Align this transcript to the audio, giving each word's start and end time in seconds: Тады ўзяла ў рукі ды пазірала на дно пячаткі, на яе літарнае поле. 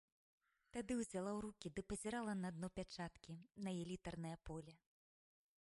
Тады 0.77 0.91
ўзяла 1.01 1.31
ў 1.33 1.39
рукі 1.45 1.67
ды 1.75 1.81
пазірала 1.93 2.33
на 2.43 2.49
дно 2.57 2.67
пячаткі, 2.79 3.33
на 3.67 3.79
яе 3.83 3.87
літарнае 3.93 4.35
поле. 4.51 4.73